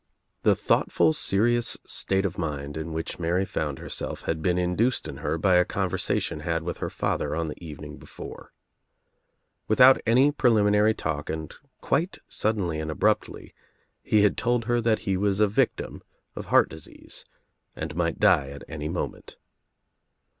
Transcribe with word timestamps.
The 0.41 0.55
thoughtful 0.55 1.13
serious 1.13 1.77
state 1.85 2.25
of 2.25 2.35
mind 2.39 2.75
in 2.75 2.91
which 2.91 3.19
Mary 3.19 3.45
found 3.45 3.77
herself 3.77 4.23
had 4.23 4.41
been 4.41 4.57
induced 4.57 5.07
in 5.07 5.17
her 5.17 5.37
by 5.37 5.57
a 5.57 5.63
conversa 5.63 6.19
tion 6.19 6.39
had 6.39 6.63
with 6.63 6.77
her 6.77 6.89
father 6.89 7.35
on 7.35 7.49
the 7.49 7.63
evening 7.63 7.97
before. 7.97 8.51
With 9.67 9.79
out 9.79 10.01
any 10.07 10.31
preliminary 10.31 10.95
talk 10.95 11.29
and 11.29 11.53
quite 11.81 12.17
suddenly 12.27 12.79
and 12.79 12.89
ab 12.89 13.01
ruptly 13.03 13.53
he 14.01 14.23
had 14.23 14.37
told 14.37 14.65
her 14.65 14.81
that 14.81 14.97
he 15.05 15.17
was 15.17 15.39
a 15.39 15.47
victim 15.47 16.01
of 16.35 16.47
heart 16.47 16.69
^ 16.69 16.71
UNLIG 16.71 16.87
II 16.87 16.93
TED 16.95 16.99
LAMPS 16.99 17.05
6$ 17.05 17.05
disease 17.05 17.25
and 17.75 17.95
might 17.95 18.19
die 18.19 18.49
at 18.49 18.63
any 18.67 18.89
moment. 18.89 19.37